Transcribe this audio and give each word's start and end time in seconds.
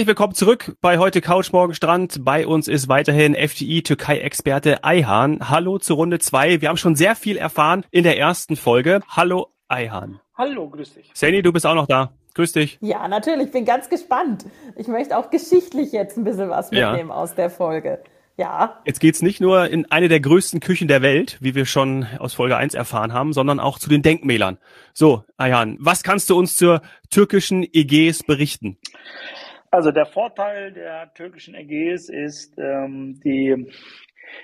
Herzlich 0.00 0.16
willkommen 0.16 0.34
zurück 0.34 0.76
bei 0.80 0.96
heute 0.96 1.20
Couch 1.20 1.52
Morgen 1.52 1.74
Strand. 1.74 2.24
Bei 2.24 2.46
uns 2.46 2.68
ist 2.68 2.88
weiterhin 2.88 3.34
FTI 3.34 3.82
Türkei 3.82 4.20
Experte 4.20 4.82
Ayhan. 4.82 5.50
Hallo 5.50 5.76
zur 5.78 5.96
Runde 5.96 6.18
zwei. 6.18 6.62
Wir 6.62 6.70
haben 6.70 6.78
schon 6.78 6.96
sehr 6.96 7.14
viel 7.14 7.36
erfahren 7.36 7.84
in 7.90 8.04
der 8.04 8.16
ersten 8.16 8.56
Folge. 8.56 9.02
Hallo 9.08 9.48
Ayhan. 9.68 10.18
Hallo, 10.38 10.70
grüß 10.70 10.94
dich. 10.94 11.10
Sani, 11.12 11.42
du 11.42 11.52
bist 11.52 11.66
auch 11.66 11.74
noch 11.74 11.86
da. 11.86 12.14
Grüß 12.32 12.52
dich. 12.52 12.78
Ja, 12.80 13.08
natürlich. 13.08 13.50
Bin 13.50 13.66
ganz 13.66 13.90
gespannt. 13.90 14.46
Ich 14.74 14.88
möchte 14.88 15.18
auch 15.18 15.28
geschichtlich 15.28 15.92
jetzt 15.92 16.16
ein 16.16 16.24
bisschen 16.24 16.48
was 16.48 16.70
mitnehmen 16.70 17.10
ja. 17.10 17.14
aus 17.14 17.34
der 17.34 17.50
Folge. 17.50 18.02
Ja. 18.38 18.80
Jetzt 18.86 19.00
geht's 19.00 19.20
nicht 19.20 19.42
nur 19.42 19.68
in 19.68 19.84
eine 19.92 20.08
der 20.08 20.20
größten 20.20 20.60
Küchen 20.60 20.88
der 20.88 21.02
Welt, 21.02 21.36
wie 21.42 21.54
wir 21.54 21.66
schon 21.66 22.06
aus 22.18 22.32
Folge 22.32 22.56
1 22.56 22.72
erfahren 22.72 23.12
haben, 23.12 23.34
sondern 23.34 23.60
auch 23.60 23.78
zu 23.78 23.90
den 23.90 24.00
Denkmälern. 24.00 24.56
So, 24.94 25.24
Ayhan, 25.36 25.76
was 25.78 26.02
kannst 26.02 26.30
du 26.30 26.38
uns 26.38 26.56
zur 26.56 26.80
türkischen 27.10 27.68
Ägäis 27.70 28.22
berichten? 28.22 28.78
Also 29.70 29.92
der 29.92 30.06
Vorteil 30.06 30.72
der 30.72 31.12
türkischen 31.14 31.54
Ägäis 31.54 32.08
ist 32.08 32.58
ähm, 32.58 33.20
die 33.24 33.70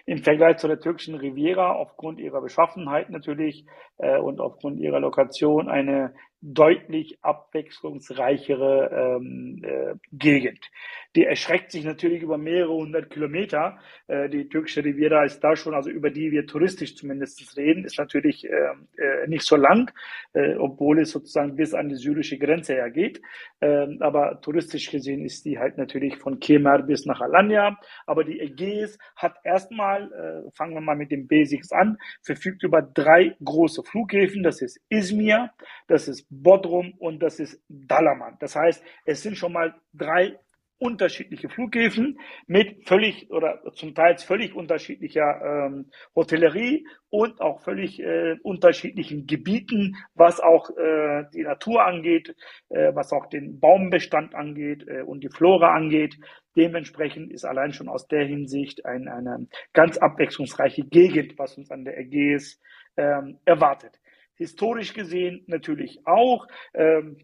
im 0.05 0.19
Vergleich 0.19 0.59
zu 0.59 0.69
der 0.69 0.79
türkischen 0.79 1.17
Riviera 1.17 1.73
aufgrund 1.73 2.21
ihrer 2.21 2.41
Beschaffenheit 2.41 3.11
natürlich 3.11 3.67
äh, 3.99 4.19
und 4.19 4.41
aufgrund 4.41 4.79
ihrer 4.79 5.01
Lokation 5.01 5.69
eine 5.69 6.15
deutlich 6.47 7.19
abwechslungsreichere 7.23 9.19
ähm, 9.19 9.63
äh, 9.65 9.95
Gegend. 10.13 10.71
Die 11.17 11.25
erschreckt 11.25 11.73
sich 11.73 11.85
natürlich 11.85 12.23
über 12.23 12.39
mehrere 12.39 12.73
hundert 12.73 13.11
Kilometer. 13.11 13.79
Äh, 14.07 14.29
die 14.29 14.49
türkische 14.49 14.85
Riviera 14.85 15.25
ist 15.25 15.41
da 15.41 15.57
schon, 15.57 15.75
also 15.75 15.91
über 15.91 16.11
die 16.11 16.31
wir 16.31 16.47
touristisch 16.47 16.95
zumindest 16.95 17.57
reden, 17.57 17.85
ist 17.85 17.99
natürlich 17.99 18.45
äh, 18.45 18.51
äh, 18.97 19.27
nicht 19.27 19.43
so 19.43 19.57
lang, 19.57 19.91
äh, 20.35 20.55
obwohl 20.55 21.01
es 21.01 21.11
sozusagen 21.11 21.57
bis 21.57 21.75
an 21.75 21.89
die 21.89 21.97
syrische 21.97 22.39
Grenze 22.39 22.75
hergeht. 22.75 23.21
Ähm, 23.61 23.99
aber 24.01 24.41
touristisch 24.41 24.91
gesehen 24.91 25.25
ist 25.25 25.45
die 25.47 25.59
halt 25.59 25.79
natürlich 25.79 26.17
von 26.17 26.39
Kemer 26.39 26.81
bis 26.83 27.07
nach 27.07 27.21
Alanya. 27.21 27.77
Aber 28.07 28.23
die 28.23 28.39
Ägäis 28.39 28.99
hat 29.17 29.37
erstmal, 29.43 30.13
äh, 30.13 30.51
fangen 30.53 30.75
wir 30.75 30.81
mal 30.81 30.97
mit 30.97 31.11
den 31.11 31.27
Basics 31.27 31.73
an, 31.73 31.97
verfügt 32.23 32.63
über 32.63 32.83
drei 32.83 33.35
große 33.43 33.83
Flughäfen. 33.83 34.45
Das 34.45 34.63
ist 34.63 34.81
Izmir, 34.91 35.51
das 35.89 36.07
ist 36.07 36.27
Bodrum 36.43 36.95
und 36.99 37.21
das 37.23 37.41
ist 37.41 37.63
Dalaman. 37.69 38.37
Das 38.41 38.57
heißt, 38.57 38.85
es 39.05 39.23
sind 39.23 39.37
schon 39.37 39.53
mal 39.53 39.75
drei 39.93 40.37
unterschiedliche 40.79 41.49
Flughäfen 41.49 42.19
mit 42.47 42.87
völlig 42.87 43.31
oder 43.31 43.63
zum 43.75 43.95
Teil 43.95 44.19
völlig 44.19 44.55
unterschiedlicher 44.55 45.41
ähm, 45.43 45.91
Hotellerie 46.15 46.87
und 47.09 47.41
auch 47.41 47.63
völlig 47.63 47.99
äh, 48.01 48.37
unterschiedlichen 48.43 49.27
Gebieten, 49.27 49.97
was 50.15 50.41
auch 50.41 50.69
äh, 50.71 51.25
die 51.35 51.45
Natur 51.45 51.85
angeht, 51.85 52.35
äh, 52.69 52.95
was 52.95 53.13
auch 53.13 53.27
den 53.27 53.59
Baumbestand 53.59 54.35
angeht 54.35 54.87
äh, 54.87 55.03
und 55.03 55.25
die 55.25 55.31
Flora 55.31 55.75
angeht. 55.75 56.19
Dementsprechend 56.57 57.33
ist 57.33 57.45
allein 57.45 57.73
schon 57.73 57.89
aus 57.89 58.07
der 58.07 58.27
Hinsicht 58.27 58.85
ein, 58.85 59.09
eine 59.09 59.47
ganz 59.73 59.97
abwechslungsreiche 59.97 60.85
Gegend, 60.85 61.39
was 61.39 61.57
uns 61.57 61.71
an 61.71 61.85
der 61.85 61.99
Ägäis 61.99 62.61
ähm, 62.97 63.39
erwartet 63.45 63.99
historisch 64.37 64.95
gesehen 64.95 65.43
natürlich 65.47 66.07
auch. 66.07 66.47
Ähm, 66.75 67.19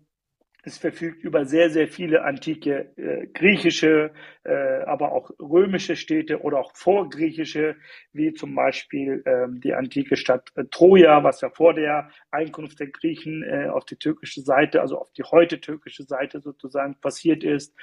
es 0.65 0.79
verfügt 0.79 1.25
über 1.25 1.45
sehr, 1.45 1.71
sehr 1.71 1.89
viele 1.89 2.23
antike 2.23 2.93
äh, 2.97 3.27
griechische, 3.27 4.13
äh, 4.45 4.83
aber 4.85 5.11
auch 5.11 5.31
römische 5.41 5.97
Städte 5.97 6.41
oder 6.43 6.61
auch 6.61 6.73
vorgriechische, 6.77 7.77
wie 8.13 8.33
zum 8.33 8.55
Beispiel 8.55 9.25
ähm, 9.27 9.61
die 9.61 9.75
antike 9.75 10.17
Stadt 10.17 10.53
äh, 10.55 10.65
Troja, 10.71 11.25
was 11.25 11.41
ja 11.41 11.51
vor 11.51 11.75
der 11.75 12.11
Einkunft 12.31 12.79
der 12.79 12.87
Griechen 12.89 13.43
äh, 13.43 13.67
auf 13.69 13.85
die 13.87 13.97
türkische 13.97 14.41
Seite, 14.41 14.81
also 14.81 14.99
auf 14.99 15.13
die 15.13 15.25
heute 15.25 15.61
türkische 15.61 16.05
Seite 16.05 16.41
sozusagen 16.41 16.95
passiert 17.01 17.43
ist. 17.43 17.75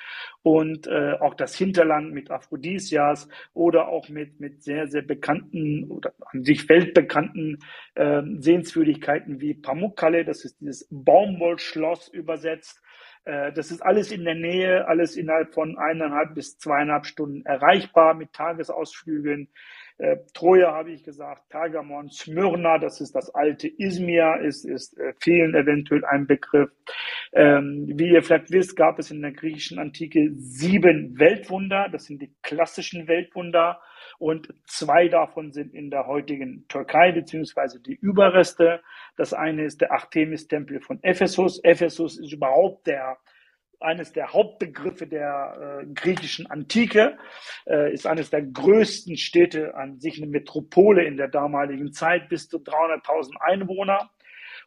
Und 0.42 0.88
äh, 0.88 1.18
auch 1.20 1.34
das 1.34 1.56
Hinterland 1.56 2.14
mit 2.14 2.32
Aphrodisias 2.32 3.28
oder 3.54 3.90
auch 3.90 4.08
mit, 4.08 4.40
mit 4.40 4.64
sehr, 4.64 4.88
sehr 4.88 5.02
bekannten 5.02 5.84
oder 5.92 6.14
an 6.32 6.46
sich 6.46 6.70
weltbekannten 6.70 7.60
äh, 7.96 8.22
Sehenswürdigkeiten 8.38 9.42
wie 9.42 9.54
Pamukkale, 9.54 10.24
das 10.24 10.46
ist 10.46 10.62
dieses 10.62 10.88
Baumwollschloss 10.90 12.08
übersetzt 12.08 12.69
äh, 12.69 12.69
das 13.54 13.72
ist 13.72 13.82
alles 13.82 14.12
in 14.12 14.24
der 14.24 14.36
Nähe, 14.36 14.88
alles 14.88 15.16
innerhalb 15.16 15.54
von 15.54 15.78
eineinhalb 15.78 16.34
bis 16.36 16.58
zweieinhalb 16.58 17.06
Stunden 17.06 17.46
erreichbar 17.46 18.14
mit 18.14 18.34
Tagesausflügen. 18.34 19.50
Äh, 20.00 20.16
Troja 20.34 20.72
habe 20.72 20.92
ich 20.92 21.04
gesagt, 21.04 21.50
Pergamon, 21.50 22.10
Smyrna, 22.10 22.78
das 22.78 23.02
ist 23.02 23.16
das 23.16 23.36
alte 23.36 23.68
Izmir, 23.68 24.40
ist, 24.42 24.64
ist 24.64 24.98
äh, 24.98 25.14
vielen 25.20 25.54
eventuell 25.54 26.06
ein 26.06 26.26
Begriff. 26.26 26.72
Ähm, 27.34 27.86
wie 27.96 28.12
ihr 28.12 28.24
vielleicht 28.24 28.50
wisst, 28.50 28.78
gab 28.78 28.98
es 28.98 29.12
in 29.12 29.22
der 29.22 29.34
griechischen 29.34 29.78
Antike 29.78 30.32
sieben 30.38 31.20
Weltwunder, 31.20 31.90
das 31.92 32.06
sind 32.06 32.22
die 32.22 32.34
klassischen 32.44 33.10
Weltwunder 33.10 33.82
und 34.20 34.48
zwei 34.66 35.10
davon 35.10 35.52
sind 35.52 35.74
in 35.74 35.92
der 35.92 36.08
heutigen 36.08 36.66
Türkei 36.70 37.12
beziehungsweise 37.12 37.82
die 37.82 37.96
Überreste. 37.96 38.82
Das 39.18 39.34
eine 39.34 39.66
ist 39.66 39.82
der 39.82 39.92
Artemis-Tempel 39.92 40.80
von 40.80 41.00
Ephesus. 41.04 41.60
Ephesus 41.64 42.18
ist 42.18 42.32
überhaupt 42.32 42.88
der 42.88 43.18
eines 43.80 44.12
der 44.12 44.34
Hauptbegriffe 44.34 45.08
der 45.08 45.82
äh, 45.82 45.86
griechischen 45.94 46.48
Antike, 46.48 47.18
äh, 47.66 47.94
ist 47.94 48.06
eines 48.06 48.30
der 48.30 48.42
größten 48.42 49.18
Städte 49.18 49.76
an 49.76 50.00
sich 50.00 50.18
eine 50.18 50.30
Metropole 50.30 51.06
in 51.06 51.18
der 51.18 51.28
damaligen 51.28 51.94
Zeit, 51.94 52.30
bis 52.30 52.50
zu 52.50 52.58
300.000 52.58 53.38
Einwohner. 53.40 54.10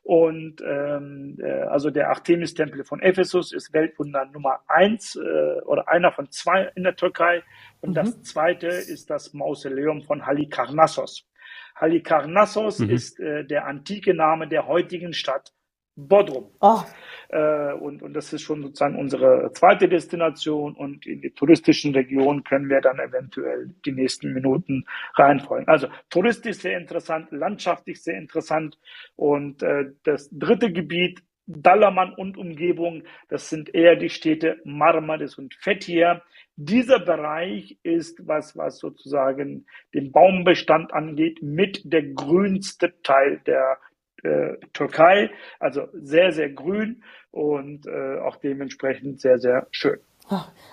Und 0.02 0.60
ähm, 0.66 1.36
äh, 1.40 1.62
also 1.62 1.90
der 1.90 2.08
Artemis-Tempel 2.08 2.84
von 2.84 3.00
Ephesus 3.00 3.52
ist 3.52 3.72
Weltwunder 3.72 4.26
Nummer 4.26 4.60
eins 4.66 5.14
äh, 5.16 5.60
oder 5.64 5.88
einer 5.88 6.10
von 6.10 6.30
zwei 6.30 6.72
in 6.74 6.82
der 6.82 6.96
Türkei. 6.96 7.42
Und 7.80 7.90
mhm. 7.90 7.94
das 7.94 8.22
zweite 8.22 8.66
ist 8.66 9.10
das 9.10 9.32
Mausoleum 9.32 10.02
von 10.02 10.26
Halikarnassos. 10.26 11.28
Halikarnassos 11.76 12.80
mhm. 12.80 12.90
ist 12.90 13.20
äh, 13.20 13.44
der 13.44 13.66
antike 13.66 14.14
Name 14.14 14.48
der 14.48 14.66
heutigen 14.66 15.12
Stadt 15.12 15.52
Bodrum. 15.96 16.50
Oh. 16.60 16.80
Äh, 17.28 17.74
und, 17.74 18.02
und 18.02 18.14
das 18.14 18.32
ist 18.32 18.42
schon 18.42 18.62
sozusagen 18.62 18.98
unsere 18.98 19.50
zweite 19.52 19.88
Destination 19.88 20.74
und 20.74 21.06
in 21.06 21.20
die 21.20 21.30
touristischen 21.30 21.94
Regionen 21.94 22.44
können 22.44 22.68
wir 22.68 22.80
dann 22.80 22.98
eventuell 22.98 23.74
die 23.84 23.92
nächsten 23.92 24.32
Minuten 24.32 24.84
reinfolgen. 25.14 25.68
Also 25.68 25.88
touristisch 26.10 26.56
sehr 26.58 26.78
interessant, 26.78 27.30
landschaftlich 27.30 28.02
sehr 28.02 28.16
interessant 28.16 28.78
und 29.16 29.62
äh, 29.62 29.92
das 30.04 30.28
dritte 30.30 30.72
Gebiet 30.72 31.22
Dalaman 31.46 32.14
und 32.14 32.36
Umgebung, 32.38 33.02
das 33.28 33.50
sind 33.50 33.74
eher 33.74 33.96
die 33.96 34.10
Städte 34.10 34.60
Marmaris 34.64 35.38
und 35.38 35.54
Fethiye. 35.54 36.22
Dieser 36.56 37.00
Bereich 37.00 37.78
ist, 37.82 38.26
was, 38.28 38.56
was 38.56 38.78
sozusagen 38.78 39.66
den 39.92 40.12
Baumbestand 40.12 40.92
angeht, 40.92 41.42
mit 41.42 41.80
der 41.84 42.04
grünste 42.04 42.94
Teil 43.02 43.40
der 43.46 43.78
äh, 44.22 44.56
Türkei. 44.72 45.30
Also 45.58 45.88
sehr, 45.92 46.32
sehr 46.32 46.50
grün 46.50 47.02
und 47.30 47.86
äh, 47.86 48.20
auch 48.20 48.36
dementsprechend 48.36 49.20
sehr, 49.20 49.38
sehr 49.38 49.66
schön. 49.70 49.98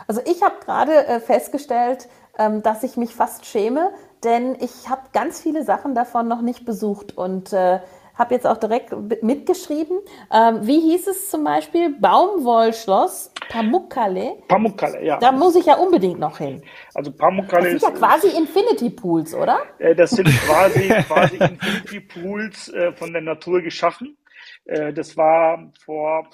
Also 0.08 0.22
ich 0.26 0.42
habe 0.44 0.56
gerade 0.64 1.08
äh, 1.08 1.20
festgestellt, 1.20 2.08
ähm, 2.38 2.62
dass 2.62 2.84
ich 2.84 2.98
mich 2.98 3.14
fast 3.14 3.46
schäme, 3.46 3.92
denn 4.24 4.56
ich 4.60 4.90
habe 4.90 5.02
ganz 5.14 5.42
viele 5.42 5.64
Sachen 5.64 5.96
davon 5.96 6.28
noch 6.28 6.42
nicht 6.42 6.66
besucht 6.66 7.18
und 7.18 7.52
äh, 7.52 7.80
habe 8.16 8.36
jetzt 8.36 8.46
auch 8.46 8.58
direkt 8.58 8.94
mitgeschrieben. 9.24 9.98
Ähm, 10.32 10.60
wie 10.68 10.80
hieß 10.80 11.08
es 11.08 11.30
zum 11.30 11.44
Beispiel? 11.44 11.98
Baumwollschloss 12.00 13.32
Pamukkale. 13.50 14.38
Pamukkale, 14.48 15.04
ja. 15.04 15.18
Da 15.18 15.32
muss 15.32 15.56
ich 15.56 15.66
ja 15.66 15.76
unbedingt 15.76 16.20
noch 16.20 16.38
hin. 16.38 16.64
Also 16.94 17.12
Pamukkale 17.12 17.74
das 17.74 17.82
sind 17.82 17.94
ja 17.94 18.00
quasi 18.00 18.38
Infinity 18.38 18.92
Pools, 18.92 19.34
oder? 19.34 19.60
Äh, 19.80 19.96
das 19.96 20.12
sind 20.12 20.28
quasi, 20.46 20.88
quasi 21.08 21.38
Infinity 21.38 22.00
Pools 22.00 22.70
äh, 22.70 22.94
von 22.94 23.12
der 23.12 23.24
Natur 23.24 23.62
geschaffen. 23.62 24.18
Äh, 24.66 24.94
das 24.94 25.18
war 25.18 25.72
vor, 25.84 26.30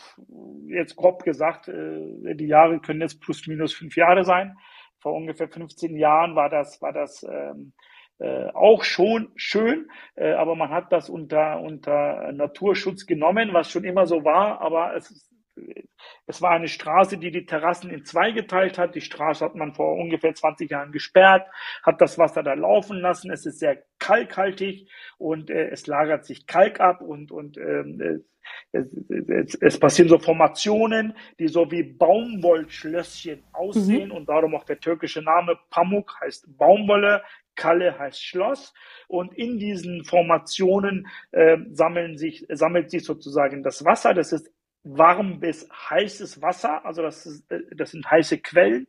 jetzt 0.68 0.98
grob 0.98 1.24
gesagt, 1.24 1.70
äh, 1.70 2.36
die 2.36 2.48
Jahre 2.48 2.80
können 2.80 3.02
jetzt 3.02 3.22
plus 3.22 3.48
minus 3.48 3.74
fünf 3.74 3.96
Jahre 3.96 4.26
sein. 4.26 4.58
Vor 5.00 5.14
ungefähr 5.14 5.48
15 5.48 5.96
Jahren 5.96 6.36
war 6.36 6.50
das, 6.50 6.82
war 6.82 6.92
das 6.92 7.24
ähm, 7.24 7.72
äh, 8.20 8.48
auch 8.54 8.84
schon 8.84 9.30
schön, 9.36 9.90
äh, 10.16 10.34
aber 10.34 10.56
man 10.56 10.70
hat 10.70 10.92
das 10.92 11.10
unter, 11.10 11.62
unter 11.62 12.32
Naturschutz 12.34 13.06
genommen, 13.06 13.50
was 13.54 13.70
schon 13.70 13.84
immer 13.84 14.06
so 14.06 14.26
war, 14.26 14.62
aber 14.62 14.96
es, 14.96 15.30
es 16.28 16.42
war 16.42 16.52
eine 16.52 16.68
Straße, 16.68 17.18
die 17.18 17.32
die 17.32 17.46
Terrassen 17.46 17.90
in 17.90 18.04
zwei 18.04 18.32
geteilt 18.32 18.78
hat. 18.78 18.96
Die 18.96 19.02
Straße 19.02 19.44
hat 19.46 19.56
man 19.56 19.74
vor 19.74 19.96
ungefähr 19.96 20.34
20 20.34 20.70
Jahren 20.70 20.92
gesperrt, 20.92 21.48
hat 21.84 22.02
das 22.02 22.18
Wasser 22.18 22.44
da 22.44 22.54
laufen 22.54 23.00
lassen. 23.00 23.32
Es 23.32 23.46
ist 23.46 23.60
sehr 23.60 23.84
kalkhaltig 24.00 24.90
und 25.18 25.50
äh, 25.50 25.70
es 25.70 25.88
lagert 25.88 26.26
sich 26.26 26.48
Kalk 26.48 26.80
ab 26.80 27.02
und, 27.02 27.32
und 27.32 27.58
ähm, 27.58 28.24
es, 28.72 28.88
es, 29.28 29.56
es, 29.56 29.80
passieren 29.80 30.10
so 30.10 30.20
Formationen, 30.20 31.16
die 31.40 31.48
so 31.48 31.72
wie 31.72 31.84
Baumwollschlösschen 31.84 33.44
aussehen 33.54 34.10
mhm. 34.10 34.16
und 34.16 34.30
darum 34.30 34.56
auch 34.56 34.66
der 34.66 34.80
türkische 34.80 35.22
Name 35.22 35.58
Pamuk 35.70 36.20
heißt 36.22 36.58
Baumwolle, 36.58 37.24
Kalle 37.56 37.98
heißt 37.98 38.24
Schloss 38.24 38.74
und 39.08 39.34
in 39.34 39.58
diesen 39.58 40.04
Formationen 40.04 41.08
äh, 41.32 41.58
sammeln 41.72 42.18
sich, 42.18 42.46
sammelt 42.50 42.92
sich 42.92 43.04
sozusagen 43.04 43.64
das 43.64 43.86
Wasser. 43.86 44.14
Das 44.14 44.32
ist 44.32 44.52
warm 44.86 45.40
bis 45.40 45.68
heißes 45.90 46.42
Wasser, 46.42 46.86
also 46.86 47.02
das, 47.02 47.26
ist, 47.26 47.52
äh, 47.52 47.62
das 47.76 47.92
sind 47.92 48.10
heiße 48.10 48.38
Quellen, 48.38 48.88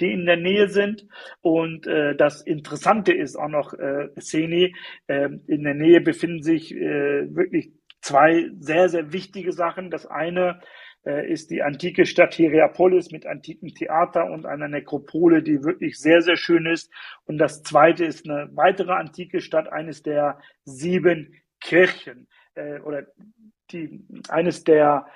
die 0.00 0.12
in 0.12 0.26
der 0.26 0.36
Nähe 0.36 0.68
sind. 0.68 1.06
Und 1.40 1.86
äh, 1.86 2.14
das 2.14 2.42
Interessante 2.42 3.12
ist 3.12 3.36
auch 3.36 3.48
noch, 3.48 3.72
äh, 3.72 4.08
Seni, 4.16 4.74
äh, 5.06 5.30
in 5.46 5.64
der 5.64 5.74
Nähe 5.74 6.00
befinden 6.00 6.42
sich 6.42 6.74
äh, 6.74 7.34
wirklich 7.34 7.72
zwei 8.00 8.50
sehr, 8.60 8.88
sehr 8.88 9.12
wichtige 9.12 9.52
Sachen. 9.52 9.90
Das 9.90 10.06
eine 10.06 10.60
äh, 11.04 11.30
ist 11.30 11.50
die 11.50 11.62
antike 11.62 12.04
Stadt 12.04 12.34
Hierapolis 12.34 13.10
mit 13.10 13.26
antikem 13.26 13.74
Theater 13.74 14.30
und 14.30 14.46
einer 14.46 14.68
Nekropole, 14.68 15.42
die 15.42 15.64
wirklich 15.64 15.98
sehr, 15.98 16.20
sehr 16.20 16.36
schön 16.36 16.66
ist. 16.66 16.92
Und 17.24 17.38
das 17.38 17.62
zweite 17.62 18.04
ist 18.04 18.28
eine 18.28 18.50
weitere 18.52 18.92
antike 18.92 19.40
Stadt, 19.40 19.72
eines 19.72 20.02
der 20.02 20.38
sieben 20.64 21.34
Kirchen 21.60 22.28
äh, 22.54 22.80
oder 22.80 23.06
die, 23.70 24.04
eines 24.28 24.64
der 24.64 25.06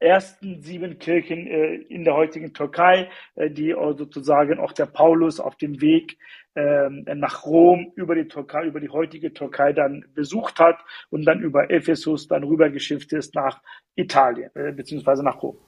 ersten 0.00 0.62
sieben 0.62 0.98
Kirchen 0.98 1.46
äh, 1.46 1.74
in 1.74 2.04
der 2.04 2.14
heutigen 2.14 2.52
Türkei, 2.54 3.08
äh, 3.34 3.50
die 3.50 3.74
sozusagen 3.96 4.58
auch 4.58 4.72
der 4.72 4.86
Paulus 4.86 5.40
auf 5.40 5.56
dem 5.56 5.80
Weg 5.80 6.18
äh, 6.54 6.88
nach 7.14 7.44
Rom 7.46 7.92
über 7.94 8.14
die 8.14 8.28
Türkei, 8.28 8.66
über 8.66 8.80
die 8.80 8.88
heutige 8.88 9.32
Türkei 9.32 9.72
dann 9.72 10.04
besucht 10.14 10.58
hat 10.58 10.78
und 11.10 11.24
dann 11.24 11.40
über 11.40 11.70
Ephesus 11.70 12.26
dann 12.26 12.44
rübergeschifft 12.44 13.12
ist 13.12 13.34
nach 13.34 13.60
Italien, 13.94 14.50
äh, 14.54 14.72
beziehungsweise 14.72 15.22
nach 15.22 15.42
Rom. 15.42 15.58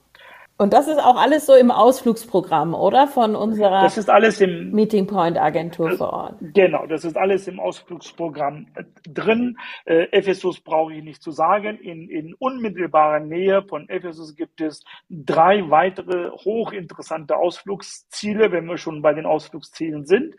Und 0.61 0.75
das 0.75 0.89
ist 0.89 0.99
auch 0.99 1.17
alles 1.17 1.47
so 1.47 1.55
im 1.55 1.71
Ausflugsprogramm, 1.71 2.75
oder? 2.75 3.07
Von 3.07 3.35
unserer 3.35 3.83
das 3.83 3.97
ist 3.97 4.11
alles 4.11 4.43
im, 4.43 4.73
Meeting 4.73 5.07
Point 5.07 5.39
Agentur 5.39 5.93
vor 5.93 6.13
Ort. 6.13 6.35
Genau, 6.53 6.85
das 6.85 7.07
ist 7.07 7.17
alles 7.17 7.49
im 7.49 7.59
Ausflugsprogramm 7.59 8.67
äh, 8.75 8.85
drin. 9.09 9.57
Äh, 9.87 10.09
Ephesus 10.13 10.61
brauche 10.61 10.93
ich 10.93 11.03
nicht 11.03 11.23
zu 11.23 11.31
sagen. 11.31 11.79
In, 11.79 12.11
in 12.11 12.35
unmittelbarer 12.35 13.21
Nähe 13.21 13.63
von 13.63 13.89
Ephesus 13.89 14.37
gibt 14.37 14.61
es 14.61 14.85
drei 15.09 15.71
weitere 15.71 16.29
hochinteressante 16.29 17.39
Ausflugsziele, 17.39 18.53
wenn 18.53 18.67
wir 18.67 18.77
schon 18.77 19.01
bei 19.01 19.15
den 19.15 19.25
Ausflugszielen 19.25 20.05
sind. 20.05 20.35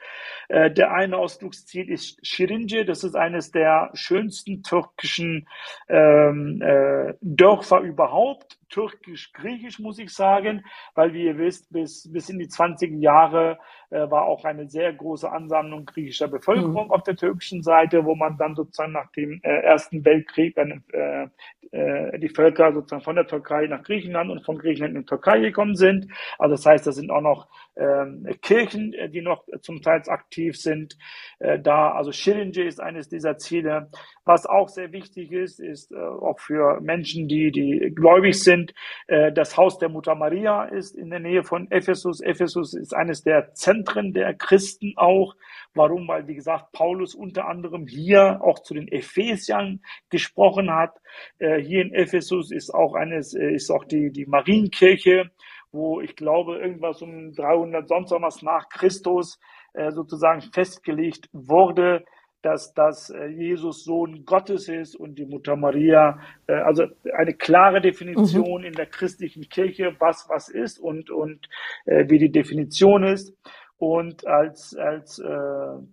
Äh, 0.49 0.69
der 0.69 0.91
eine 0.91 1.17
Ausflugsziel 1.17 1.89
ist 1.89 2.19
Şirince. 2.21 2.85
Das 2.85 3.03
ist 3.03 3.15
eines 3.15 3.49
der 3.49 3.89
schönsten 3.95 4.61
türkischen 4.61 5.47
ähm, 5.89 6.61
äh, 6.61 7.15
Dörfer 7.21 7.79
überhaupt 7.79 8.59
türkisch-griechisch, 8.71 9.79
muss 9.79 9.99
ich 9.99 10.11
sagen, 10.11 10.65
weil 10.95 11.13
wie 11.13 11.25
ihr 11.25 11.37
wisst, 11.37 11.71
bis, 11.71 12.11
bis 12.11 12.29
in 12.29 12.39
die 12.39 12.47
20 12.47 12.99
Jahre 12.99 13.59
äh, 13.91 14.09
war 14.09 14.25
auch 14.25 14.43
eine 14.45 14.67
sehr 14.69 14.91
große 14.93 15.31
Ansammlung 15.31 15.85
griechischer 15.85 16.27
Bevölkerung 16.27 16.85
mhm. 16.85 16.91
auf 16.91 17.03
der 17.03 17.15
türkischen 17.15 17.61
Seite, 17.61 18.05
wo 18.05 18.15
man 18.15 18.37
dann 18.37 18.55
sozusagen 18.55 18.93
nach 18.93 19.11
dem 19.11 19.39
äh, 19.43 19.49
Ersten 19.61 20.03
Weltkrieg 20.03 20.55
dann, 20.55 20.83
äh, 20.93 21.27
äh, 21.71 22.19
die 22.19 22.29
Völker 22.29 22.73
sozusagen 22.73 23.03
von 23.03 23.15
der 23.15 23.27
Türkei 23.27 23.67
nach 23.67 23.83
Griechenland 23.83 24.29
und 24.29 24.45
von 24.45 24.57
Griechenland 24.57 24.95
in 24.95 25.01
die 25.01 25.05
Türkei 25.05 25.39
gekommen 25.39 25.75
sind. 25.75 26.07
Also 26.37 26.55
das 26.55 26.65
heißt, 26.65 26.87
da 26.87 26.91
sind 26.91 27.11
auch 27.11 27.21
noch 27.21 27.47
ähm, 27.75 28.27
Kirchen, 28.41 28.93
äh, 28.93 29.09
die 29.09 29.21
noch 29.21 29.45
zum 29.61 29.81
Teil 29.81 30.01
aktiv 30.07 30.57
sind. 30.57 30.97
Äh, 31.39 31.59
da, 31.59 31.91
also 31.91 32.11
Schillinge 32.11 32.63
ist 32.63 32.79
eines 32.79 33.09
dieser 33.09 33.37
Ziele. 33.37 33.89
Was 34.25 34.45
auch 34.45 34.69
sehr 34.69 34.91
wichtig 34.91 35.31
ist, 35.31 35.59
ist 35.59 35.91
äh, 35.91 35.95
auch 35.95 36.39
für 36.39 36.79
Menschen, 36.81 37.27
die, 37.27 37.51
die 37.51 37.91
gläubig 37.95 38.41
sind, 38.41 38.60
äh, 39.07 39.31
das 39.31 39.57
Haus 39.57 39.77
der 39.77 39.89
Mutter 39.89 40.15
Maria 40.15 40.65
ist 40.65 40.95
in 40.95 41.09
der 41.09 41.19
Nähe 41.19 41.43
von 41.43 41.69
Ephesus. 41.71 42.21
Ephesus 42.21 42.73
ist 42.73 42.93
eines 42.95 43.23
der 43.23 43.53
Zentren 43.53 44.13
der 44.13 44.33
Christen 44.33 44.93
auch. 44.95 45.35
Warum? 45.73 46.07
Weil, 46.07 46.27
wie 46.27 46.35
gesagt, 46.35 46.71
Paulus 46.71 47.15
unter 47.15 47.47
anderem 47.47 47.87
hier 47.87 48.39
auch 48.41 48.59
zu 48.59 48.73
den 48.73 48.87
Ephesiern 48.87 49.81
gesprochen 50.09 50.71
hat. 50.71 50.97
Äh, 51.39 51.61
hier 51.61 51.81
in 51.81 51.93
Ephesus 51.93 52.51
ist 52.51 52.73
auch 52.73 52.93
eines, 52.93 53.33
äh, 53.33 53.51
ist 53.51 53.71
auch 53.71 53.85
die, 53.85 54.11
die 54.11 54.25
Marienkirche 54.25 55.31
wo 55.73 56.01
ich 56.01 56.17
glaube, 56.17 56.57
irgendwas 56.57 57.01
um 57.01 57.31
300 57.31 57.87
sonst 57.87 58.11
was 58.11 58.41
nach 58.41 58.67
Christus 58.67 59.39
sozusagen 59.73 60.41
festgelegt 60.41 61.29
wurde, 61.31 62.03
dass 62.41 62.73
das 62.73 63.09
äh, 63.09 63.27
Jesus 63.27 63.83
Sohn 63.83 64.25
Gottes 64.25 64.67
ist 64.67 64.95
und 64.95 65.15
die 65.15 65.25
Mutter 65.25 65.55
Maria, 65.55 66.19
äh, 66.47 66.53
also 66.53 66.85
eine 67.17 67.33
klare 67.33 67.81
Definition 67.81 68.61
mhm. 68.61 68.67
in 68.67 68.73
der 68.73 68.87
christlichen 68.87 69.47
Kirche, 69.49 69.95
was 69.99 70.27
was 70.29 70.49
ist 70.49 70.79
und, 70.79 71.09
und 71.09 71.47
äh, 71.85 72.09
wie 72.09 72.19
die 72.19 72.31
Definition 72.31 73.03
ist. 73.03 73.35
Und 73.77 74.27
als, 74.27 74.75
als 74.75 75.17
äh, 75.17 75.27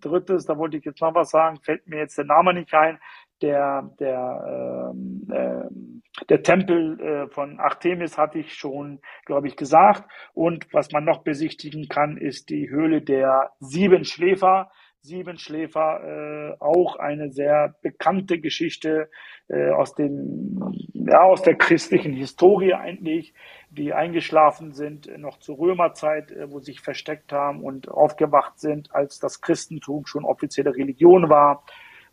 drittes, 0.00 0.44
da 0.44 0.58
wollte 0.58 0.76
ich 0.76 0.84
jetzt 0.84 1.00
noch 1.00 1.14
was 1.14 1.30
sagen, 1.30 1.58
fällt 1.62 1.88
mir 1.88 2.00
jetzt 2.00 2.18
der 2.18 2.26
Name 2.26 2.52
nicht 2.52 2.74
ein, 2.74 2.98
der, 3.40 3.90
der, 3.98 4.92
ähm, 4.92 5.26
äh, 5.30 6.24
der 6.28 6.42
Tempel 6.42 7.00
äh, 7.00 7.28
von 7.28 7.58
Artemis 7.60 8.18
hatte 8.18 8.40
ich 8.40 8.54
schon, 8.54 9.00
glaube 9.24 9.48
ich, 9.48 9.56
gesagt. 9.56 10.04
Und 10.34 10.66
was 10.72 10.92
man 10.92 11.04
noch 11.04 11.22
besichtigen 11.22 11.88
kann, 11.88 12.16
ist 12.16 12.50
die 12.50 12.68
Höhle 12.68 13.00
der 13.00 13.52
Sieben 13.60 14.04
Schläfer. 14.04 14.70
Sieben 15.00 15.38
Schläfer, 15.38 16.00
äh, 16.02 16.56
auch 16.60 16.96
eine 16.96 17.30
sehr 17.30 17.74
bekannte 17.82 18.40
Geschichte 18.40 19.08
äh, 19.48 19.70
aus 19.70 19.94
dem, 19.94 20.72
ja, 20.92 21.22
aus 21.22 21.42
der 21.42 21.54
christlichen 21.54 22.12
Historie 22.12 22.74
eigentlich, 22.74 23.32
die 23.70 23.92
eingeschlafen 23.92 24.72
sind, 24.72 25.06
äh, 25.06 25.16
noch 25.16 25.38
zur 25.38 25.58
Römerzeit, 25.58 26.32
äh, 26.32 26.50
wo 26.50 26.58
sich 26.58 26.80
versteckt 26.80 27.32
haben 27.32 27.62
und 27.62 27.88
aufgewacht 27.88 28.58
sind, 28.58 28.94
als 28.94 29.18
das 29.18 29.40
Christentum 29.40 30.04
schon 30.06 30.24
offizielle 30.24 30.74
Religion 30.74 31.30
war 31.30 31.64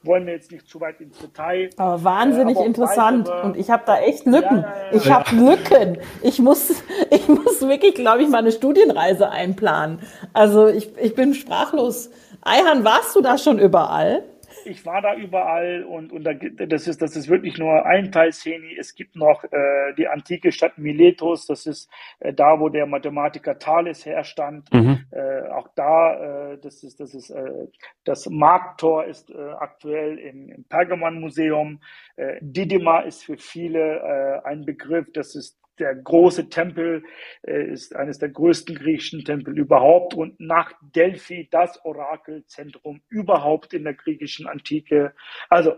wollen 0.06 0.26
wir 0.26 0.34
jetzt 0.34 0.52
nicht 0.52 0.68
zu 0.68 0.80
weit 0.82 1.02
ins 1.02 1.18
Detail. 1.18 1.70
Aber 1.78 2.04
wahnsinnig 2.04 2.56
äh, 2.56 2.60
aber 2.60 2.68
interessant. 2.68 3.28
Weitere, 3.28 3.46
und 3.46 3.58
ich 3.58 3.70
habe 3.70 3.84
da 3.86 4.00
echt 4.00 4.26
Lücken. 4.26 4.58
Ja, 4.58 4.76
ja, 4.76 4.92
ja, 4.92 4.98
ich 4.98 5.12
habe 5.12 5.36
Lücken. 5.36 5.98
Ich 6.22 6.40
muss, 6.40 6.72
ich 7.10 7.28
muss 7.28 7.62
wirklich, 7.62 7.96
glaube 7.96 8.24
ich, 8.24 8.30
mal 8.30 8.40
eine 8.40 8.52
Studienreise 8.52 9.30
einplanen. 9.30 10.00
Also 10.34 10.68
ich, 10.68 10.90
ich 10.98 11.16
bin 11.16 11.34
sprachlos. 11.34 12.10
Eihan, 12.42 12.84
warst 12.84 13.16
du 13.16 13.22
da 13.22 13.38
schon 13.38 13.60
überall? 13.60 14.24
Ich 14.66 14.86
war 14.86 15.02
da 15.02 15.16
überall 15.16 15.84
und, 15.84 16.12
und 16.12 16.24
da, 16.24 16.34
das, 16.34 16.88
ist, 16.88 17.02
das 17.02 17.16
ist 17.16 17.30
wirklich 17.30 17.58
nur 17.58 17.86
ein 17.86 18.12
Teil 18.12 18.32
Szene. 18.32 18.68
Es 18.78 18.96
gibt 18.96 19.16
noch 19.16 19.44
äh, 19.44 19.94
die 19.98 20.08
antike 20.08 20.52
Stadt 20.52 20.78
Miletus, 20.78 21.46
das 21.48 21.66
ist 21.66 21.90
äh, 22.20 22.34
da, 22.34 22.60
wo 22.60 22.70
der 22.70 22.86
Mathematiker 22.86 23.58
Thales 23.60 24.06
herstand. 24.06 24.72
Mhm. 24.74 25.06
Äh, 25.12 25.50
auch 25.50 25.70
da, 25.76 26.54
äh, 26.54 26.58
das 26.60 26.84
ist, 26.84 27.00
das 27.00 27.14
ist, 27.14 27.30
äh, 27.30 27.68
das 28.04 28.28
Markttor 28.30 29.06
ist 29.06 29.30
äh, 29.30 29.38
aktuell 29.60 30.18
im, 30.18 30.50
im 30.50 30.64
Pergamon-Museum. 30.66 31.80
Äh, 32.16 32.38
Didima 32.42 33.02
ist 33.02 33.26
für 33.26 33.38
viele 33.38 34.00
äh, 34.00 34.48
ein 34.48 34.66
Begriff, 34.66 35.12
das 35.14 35.36
ist 35.36 35.58
der 35.80 35.96
große 35.96 36.50
Tempel 36.50 37.04
äh, 37.44 37.72
ist 37.72 37.96
eines 37.96 38.20
der 38.20 38.30
größten 38.30 38.76
griechischen 38.76 39.24
Tempel 39.24 39.58
überhaupt 39.58 40.14
und 40.14 40.40
nach 40.40 40.74
Delphi 40.96 41.48
das 41.52 41.84
Orakelzentrum 41.86 43.02
überhaupt 43.10 43.74
in 43.74 43.84
der 43.84 43.94
griechischen 43.94 44.48
Antike. 44.48 45.14
Also 45.50 45.74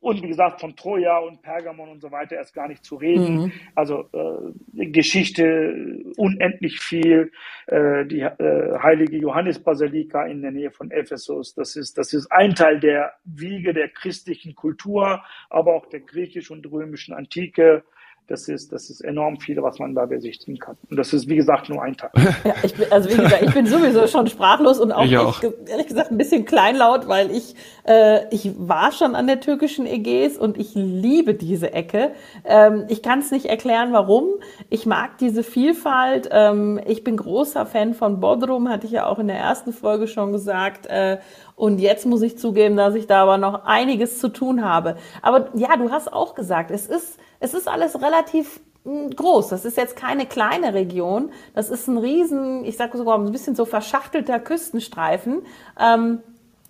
und 0.00 0.22
wie 0.22 0.28
gesagt 0.28 0.60
von 0.60 0.76
Troja 0.76 1.18
und 1.18 1.42
Pergamon 1.42 1.88
und 1.88 2.00
so 2.00 2.10
weiter 2.10 2.36
erst 2.36 2.54
gar 2.54 2.68
nicht 2.68 2.84
zu 2.84 2.96
reden. 2.96 3.44
Mhm. 3.44 3.52
Also 3.74 4.08
äh, 4.12 4.86
Geschichte 4.86 6.04
unendlich 6.16 6.80
viel. 6.80 7.32
Äh, 7.66 8.06
die 8.06 8.20
äh, 8.20 8.78
heilige 8.80 9.18
Johannesbasilika 9.18 10.26
in 10.26 10.42
der 10.42 10.52
Nähe 10.52 10.70
von 10.70 10.90
Ephesus. 10.90 11.54
Das 11.54 11.76
ist 11.76 11.98
das 11.98 12.12
ist 12.12 12.30
ein 12.30 12.54
Teil 12.54 12.80
der 12.80 13.12
Wiege 13.24 13.74
der 13.74 13.88
christlichen 13.88 14.54
Kultur, 14.54 15.22
aber 15.50 15.74
auch 15.74 15.86
der 15.86 16.00
griechisch 16.00 16.50
und 16.50 16.70
römischen 16.70 17.14
Antike. 17.14 17.84
Das 18.28 18.46
ist, 18.46 18.72
das 18.72 18.90
ist 18.90 19.00
enorm 19.00 19.40
viel, 19.40 19.62
was 19.62 19.78
man 19.78 19.94
da 19.94 20.04
besichtigen 20.04 20.58
kann. 20.58 20.76
Und 20.90 20.98
das 20.98 21.14
ist, 21.14 21.28
wie 21.28 21.36
gesagt, 21.36 21.70
nur 21.70 21.82
ein 21.82 21.96
Tag. 21.96 22.12
Ja, 22.44 22.54
ich 22.62 22.74
bin, 22.74 22.90
also 22.92 23.10
wie 23.10 23.16
gesagt, 23.16 23.42
ich 23.42 23.54
bin 23.54 23.66
sowieso 23.66 24.06
schon 24.06 24.26
sprachlos 24.26 24.78
und 24.78 24.92
auch, 24.92 25.00
auch. 25.00 25.42
Ehrlich, 25.42 25.68
ehrlich, 25.68 25.86
gesagt 25.88 26.10
ein 26.10 26.18
bisschen 26.18 26.44
kleinlaut, 26.44 27.08
weil 27.08 27.30
ich, 27.30 27.54
äh, 27.86 28.32
ich 28.32 28.52
war 28.56 28.92
schon 28.92 29.14
an 29.14 29.26
der 29.26 29.40
türkischen 29.40 29.86
Ägäis 29.86 30.36
und 30.36 30.58
ich 30.58 30.74
liebe 30.74 31.34
diese 31.34 31.72
Ecke. 31.72 32.12
Ähm, 32.44 32.84
ich 32.88 33.02
kann 33.02 33.20
es 33.20 33.30
nicht 33.30 33.46
erklären, 33.46 33.92
warum. 33.92 34.28
Ich 34.68 34.86
mag 34.86 35.18
diese 35.18 35.42
Vielfalt. 35.42 36.28
Ähm, 36.30 36.80
ich 36.86 37.02
bin 37.04 37.16
großer 37.16 37.66
Fan 37.66 37.94
von 37.94 38.20
Bodrum, 38.20 38.68
hatte 38.68 38.86
ich 38.86 38.92
ja 38.92 39.06
auch 39.06 39.18
in 39.18 39.28
der 39.28 39.38
ersten 39.38 39.72
Folge 39.72 40.06
schon 40.06 40.32
gesagt. 40.32 40.86
Äh, 40.86 41.18
und 41.58 41.80
jetzt 41.80 42.06
muss 42.06 42.22
ich 42.22 42.38
zugeben, 42.38 42.76
dass 42.76 42.94
ich 42.94 43.06
da 43.06 43.22
aber 43.22 43.36
noch 43.36 43.64
einiges 43.64 44.18
zu 44.18 44.28
tun 44.28 44.64
habe. 44.64 44.96
Aber 45.22 45.48
ja, 45.54 45.76
du 45.76 45.90
hast 45.90 46.12
auch 46.12 46.34
gesagt, 46.34 46.70
es 46.70 46.86
ist 46.86 47.18
es 47.40 47.54
ist 47.54 47.68
alles 47.68 48.00
relativ 48.00 48.60
hm, 48.84 49.10
groß. 49.10 49.48
Das 49.48 49.64
ist 49.64 49.76
jetzt 49.76 49.96
keine 49.96 50.26
kleine 50.26 50.74
Region. 50.74 51.30
Das 51.54 51.70
ist 51.70 51.88
ein 51.88 51.98
riesen, 51.98 52.64
ich 52.64 52.76
sage 52.76 52.96
sogar 52.96 53.18
ein 53.18 53.32
bisschen 53.32 53.54
so 53.54 53.64
verschachtelter 53.64 54.38
Küstenstreifen. 54.38 55.42
Ähm, 55.80 56.20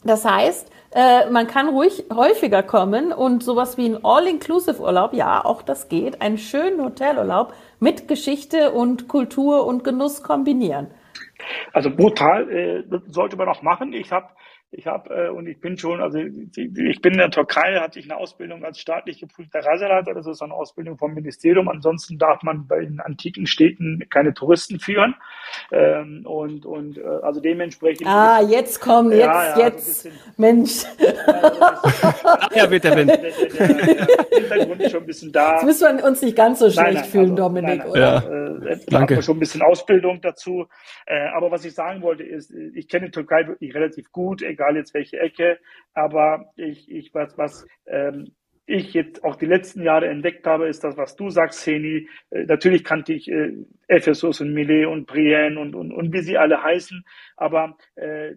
das 0.04 0.24
heißt, 0.24 0.70
äh, 0.92 1.28
man 1.30 1.46
kann 1.48 1.68
ruhig 1.68 2.04
häufiger 2.14 2.62
kommen 2.62 3.12
und 3.12 3.42
sowas 3.42 3.76
wie 3.76 3.86
ein 3.86 4.04
All-Inclusive-Urlaub, 4.04 5.12
ja, 5.12 5.44
auch 5.44 5.62
das 5.62 5.88
geht, 5.88 6.22
einen 6.22 6.38
schönen 6.38 6.82
Hotelurlaub 6.82 7.52
mit 7.80 8.08
Geschichte 8.08 8.70
und 8.72 9.08
Kultur 9.08 9.66
und 9.66 9.84
Genuss 9.84 10.22
kombinieren. 10.22 10.86
Also 11.72 11.90
brutal 11.90 12.48
äh, 12.50 12.84
sollte 13.08 13.36
man 13.36 13.48
auch 13.48 13.62
machen. 13.62 13.92
Ich 13.92 14.10
habe 14.12 14.28
Ich 14.70 14.86
habe 14.86 15.14
äh, 15.14 15.28
und 15.30 15.46
ich 15.46 15.60
bin 15.60 15.78
schon, 15.78 16.02
also 16.02 16.18
ich 16.18 17.00
bin 17.00 17.12
in 17.12 17.18
der 17.18 17.30
Türkei, 17.30 17.76
hatte 17.80 17.98
ich 17.98 18.04
eine 18.04 18.18
Ausbildung 18.18 18.64
als 18.64 18.78
staatlich 18.78 19.18
geprüfter 19.18 19.60
Reiseleiter. 19.64 20.12
Das 20.12 20.26
ist 20.26 20.42
eine 20.42 20.52
Ausbildung 20.52 20.98
vom 20.98 21.14
Ministerium. 21.14 21.68
Ansonsten 21.68 22.18
darf 22.18 22.42
man 22.42 22.66
bei 22.66 22.80
den 22.80 23.00
antiken 23.00 23.46
Städten 23.46 24.04
keine 24.10 24.34
Touristen 24.34 24.78
führen. 24.78 25.14
Ähm, 25.72 26.26
und 26.26 26.66
und 26.66 26.98
äh, 26.98 27.02
also 27.22 27.40
dementsprechend. 27.40 28.06
Ah, 28.06 28.42
jetzt 28.42 28.80
kommen, 28.80 29.12
jetzt, 29.12 29.20
ja, 29.20 29.58
ja, 29.58 29.58
jetzt, 29.58 30.02
so 30.02 30.08
bisschen, 30.10 30.34
Mensch. 30.36 30.84
Ach 32.24 32.50
ja, 32.54 32.66
bitte, 32.66 32.94
wenn. 32.94 33.06
Der, 33.06 33.16
der, 33.16 33.30
der, 33.30 34.06
Hintergrund 34.38 34.82
ist 34.82 34.92
schon 34.92 35.00
ein 35.00 35.06
bisschen 35.06 35.32
da. 35.32 35.54
Jetzt 35.54 35.64
müssen 35.64 35.98
wir 35.98 36.04
uns 36.04 36.20
nicht 36.20 36.36
ganz 36.36 36.58
so 36.58 36.70
schlecht 36.70 36.86
nein, 36.86 36.94
nein, 36.94 37.04
fühlen, 37.04 37.30
also, 37.30 37.42
Dominik, 37.42 37.78
nein, 37.78 37.88
oder? 37.88 38.00
Ja. 38.00 38.70
Äh, 38.70 38.78
Danke. 38.88 39.22
Schon 39.22 39.36
ein 39.36 39.40
bisschen 39.40 39.62
Ausbildung 39.62 40.20
dazu. 40.20 40.66
Äh, 41.06 41.28
aber 41.28 41.50
was 41.50 41.64
ich 41.64 41.74
sagen 41.74 42.02
wollte 42.02 42.22
ist, 42.22 42.52
ich 42.52 42.88
kenne 42.88 43.10
Türkei 43.10 43.46
wirklich 43.46 43.74
relativ 43.74 44.12
gut, 44.12 44.42
egal 44.58 44.76
jetzt 44.76 44.94
welche 44.94 45.18
Ecke, 45.18 45.58
aber 45.94 46.52
ich, 46.56 46.90
ich 46.90 47.14
was, 47.14 47.38
was 47.38 47.66
ähm, 47.86 48.32
ich 48.66 48.92
jetzt 48.92 49.24
auch 49.24 49.36
die 49.36 49.46
letzten 49.46 49.82
Jahre 49.82 50.08
entdeckt 50.08 50.46
habe, 50.46 50.68
ist 50.68 50.84
das, 50.84 50.96
was 50.98 51.16
du 51.16 51.30
sagst, 51.30 51.66
Heni. 51.66 52.08
Äh, 52.30 52.44
natürlich 52.44 52.84
kannte 52.84 53.14
ich 53.14 53.28
äh, 53.30 53.52
Ephesus 53.86 54.40
und 54.40 54.52
Milet 54.52 54.86
und 54.86 55.06
Brienne 55.06 55.58
und, 55.58 55.74
und, 55.74 55.92
und 55.92 56.12
wie 56.12 56.20
sie 56.20 56.36
alle 56.36 56.62
heißen, 56.62 57.02
aber 57.36 57.78
äh, 57.94 58.34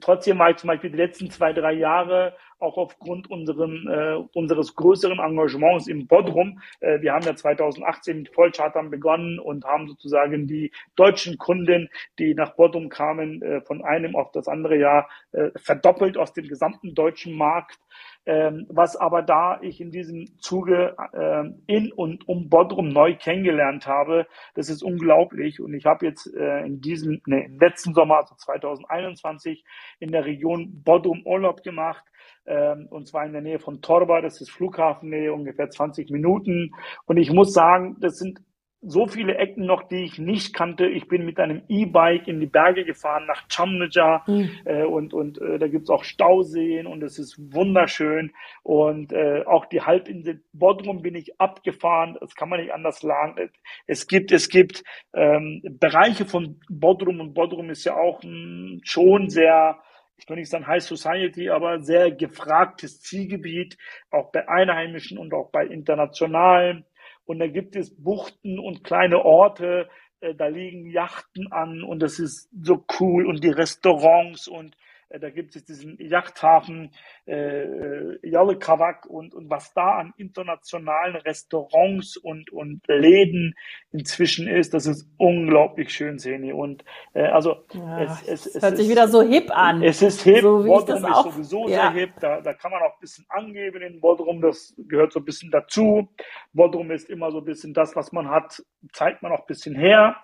trotzdem 0.00 0.38
war 0.38 0.50
ich 0.50 0.56
zum 0.56 0.68
Beispiel 0.68 0.90
die 0.90 0.96
letzten 0.96 1.30
zwei, 1.30 1.52
drei 1.52 1.72
Jahre 1.72 2.34
auch 2.58 2.76
aufgrund 2.76 3.30
unseren, 3.30 3.86
äh, 3.88 4.16
unseres 4.32 4.74
größeren 4.74 5.18
Engagements 5.18 5.86
im 5.86 6.06
Bodrum. 6.06 6.60
Äh, 6.80 7.00
wir 7.02 7.12
haben 7.12 7.24
ja 7.24 7.34
2018 7.36 8.18
mit 8.18 8.34
Vollchartern 8.34 8.90
begonnen 8.90 9.38
und 9.38 9.64
haben 9.64 9.88
sozusagen 9.88 10.46
die 10.46 10.72
deutschen 10.96 11.36
Kunden, 11.36 11.88
die 12.18 12.34
nach 12.34 12.56
Bodrum 12.56 12.88
kamen, 12.88 13.42
äh, 13.42 13.60
von 13.62 13.84
einem 13.84 14.16
auf 14.16 14.32
das 14.32 14.48
andere 14.48 14.78
Jahr 14.78 15.08
äh, 15.32 15.50
verdoppelt 15.56 16.16
aus 16.16 16.32
dem 16.32 16.48
gesamten 16.48 16.94
deutschen 16.94 17.36
Markt. 17.36 17.78
Ähm, 18.26 18.66
was 18.70 18.96
aber 18.96 19.22
da 19.22 19.60
ich 19.60 19.80
in 19.80 19.90
diesem 19.90 20.38
Zuge 20.38 20.96
äh, 21.12 21.44
in 21.66 21.92
und 21.92 22.26
um 22.28 22.48
Bodrum 22.48 22.88
neu 22.88 23.16
kennengelernt 23.16 23.86
habe, 23.86 24.26
das 24.54 24.70
ist 24.70 24.82
unglaublich. 24.82 25.60
Und 25.60 25.74
ich 25.74 25.84
habe 25.84 26.06
jetzt 26.06 26.32
äh, 26.34 26.60
in 26.64 26.80
diesem, 26.80 27.20
ne, 27.26 27.44
im 27.44 27.58
letzten 27.58 27.94
Sommer, 27.94 28.18
also 28.18 28.34
2021, 28.34 29.64
in 30.00 30.12
der 30.12 30.24
Region 30.24 30.82
Bodrum 30.84 31.22
Urlaub 31.26 31.62
gemacht 31.62 32.04
ähm, 32.46 32.88
und 32.90 33.08
zwar 33.08 33.24
in 33.24 33.32
der 33.32 33.42
Nähe 33.42 33.58
von 33.58 33.80
Torba, 33.80 34.20
das 34.20 34.40
ist 34.40 34.50
Flughafennähe, 34.50 35.32
ungefähr 35.32 35.70
20 35.70 36.10
Minuten. 36.10 36.72
Und 37.06 37.16
ich 37.16 37.30
muss 37.32 37.52
sagen, 37.52 37.96
das 38.00 38.18
sind 38.18 38.40
so 38.86 39.06
viele 39.06 39.36
Ecken 39.36 39.66
noch, 39.66 39.82
die 39.88 40.04
ich 40.04 40.18
nicht 40.18 40.54
kannte. 40.54 40.86
Ich 40.86 41.08
bin 41.08 41.24
mit 41.24 41.38
einem 41.40 41.62
E-Bike 41.68 42.28
in 42.28 42.40
die 42.40 42.46
Berge 42.46 42.84
gefahren 42.84 43.26
nach 43.26 43.44
Chamneja 43.48 44.22
mhm. 44.26 44.50
äh, 44.64 44.84
und, 44.84 45.14
und 45.14 45.40
äh, 45.40 45.58
da 45.58 45.68
gibt's 45.68 45.90
auch 45.90 46.04
Stauseen 46.04 46.86
und 46.86 47.02
es 47.02 47.18
ist 47.18 47.38
wunderschön. 47.52 48.32
Und 48.62 49.12
äh, 49.12 49.42
auch 49.46 49.66
die 49.66 49.82
Halbinsel 49.82 50.42
Bodrum 50.52 51.02
bin 51.02 51.14
ich 51.14 51.40
abgefahren. 51.40 52.16
Das 52.20 52.34
kann 52.34 52.48
man 52.48 52.60
nicht 52.60 52.72
anders 52.72 53.00
sagen. 53.00 53.50
Es 53.86 54.06
gibt, 54.06 54.32
es 54.32 54.48
gibt 54.48 54.84
ähm, 55.14 55.62
Bereiche 55.64 56.26
von 56.26 56.60
Bodrum 56.68 57.20
und 57.20 57.34
Bodrum 57.34 57.70
ist 57.70 57.84
ja 57.84 57.96
auch 57.96 58.22
mh, 58.22 58.80
schon 58.84 59.30
sehr 59.30 59.78
ich 60.16 60.28
will 60.28 60.36
nicht 60.36 60.50
sagen 60.50 60.66
High 60.66 60.82
Society, 60.82 61.50
aber 61.50 61.80
sehr 61.80 62.10
gefragtes 62.12 63.00
Zielgebiet, 63.00 63.76
auch 64.10 64.30
bei 64.30 64.48
Einheimischen 64.48 65.18
und 65.18 65.34
auch 65.34 65.50
bei 65.50 65.66
Internationalen. 65.66 66.84
Und 67.26 67.38
da 67.38 67.46
gibt 67.46 67.76
es 67.76 67.94
Buchten 67.94 68.58
und 68.58 68.84
kleine 68.84 69.24
Orte, 69.24 69.88
äh, 70.20 70.34
da 70.34 70.46
liegen 70.46 70.90
Yachten 70.90 71.50
an 71.52 71.82
und 71.82 72.00
das 72.00 72.18
ist 72.18 72.48
so 72.62 72.84
cool 72.98 73.26
und 73.26 73.42
die 73.42 73.50
Restaurants 73.50 74.48
und 74.48 74.76
da 75.10 75.30
gibt 75.30 75.56
es 75.56 75.64
diesen 75.64 75.96
Yachthafen 75.98 76.90
äh, 77.26 78.26
Jalekavak 78.26 79.06
und, 79.06 79.34
und 79.34 79.50
was 79.50 79.72
da 79.74 79.96
an 79.96 80.12
internationalen 80.16 81.16
Restaurants 81.16 82.16
und, 82.16 82.50
und 82.50 82.82
Läden 82.86 83.54
inzwischen 83.92 84.48
ist, 84.48 84.74
das 84.74 84.86
ist 84.86 85.08
unglaublich 85.16 85.90
schön, 85.90 86.18
Seni. 86.18 86.52
Und 86.52 86.84
äh, 87.12 87.22
also 87.22 87.64
ja, 87.72 88.02
es, 88.02 88.28
es, 88.28 88.54
es, 88.54 88.62
hört 88.62 88.76
sich 88.76 88.88
wieder 88.88 89.08
so 89.08 89.22
hip 89.22 89.50
an. 89.50 89.82
Es 89.82 90.02
ist 90.02 90.22
hip, 90.22 90.40
so, 90.40 90.64
Bodrum 90.64 91.04
ist 91.04 91.22
sowieso 91.22 91.68
ja. 91.68 91.74
sehr 91.74 91.90
hip, 91.92 92.12
da, 92.20 92.40
da 92.40 92.52
kann 92.54 92.70
man 92.70 92.82
auch 92.82 92.94
ein 92.94 93.00
bisschen 93.00 93.24
angeben 93.28 93.82
in 93.82 94.00
Bodrum, 94.00 94.40
das 94.40 94.74
gehört 94.76 95.12
so 95.12 95.20
ein 95.20 95.24
bisschen 95.24 95.50
dazu. 95.50 96.08
Bodrum 96.52 96.90
ist 96.90 97.08
immer 97.10 97.30
so 97.30 97.38
ein 97.38 97.44
bisschen 97.44 97.74
das, 97.74 97.96
was 97.96 98.12
man 98.12 98.28
hat, 98.28 98.62
zeigt 98.92 99.22
man 99.22 99.32
auch 99.32 99.40
ein 99.40 99.46
bisschen 99.46 99.74
her. 99.74 100.16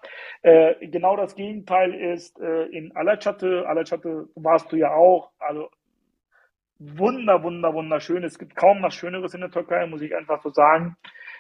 Äh, 0.43 0.87
genau 0.87 1.17
das 1.17 1.35
Gegenteil 1.35 1.95
ist 1.95 2.39
äh, 2.41 2.65
in 2.67 2.95
Alachate. 2.97 3.67
Alachate 3.67 4.29
warst 4.35 4.70
du 4.73 4.77
ja 4.77 4.93
auch, 4.93 5.31
also 5.39 5.69
wunder, 6.79 7.43
wunder, 7.43 7.75
wunderschön. 7.75 8.25
Es 8.25 8.39
gibt 8.39 8.57
kaum 8.57 8.83
was 8.83 8.95
Schöneres 8.95 9.35
in 9.35 9.41
der 9.41 9.51
Türkei, 9.51 9.87
muss 9.87 10.01
ich 10.01 10.17
einfach 10.17 10.43
so 10.43 10.51
sagen. 10.51 10.97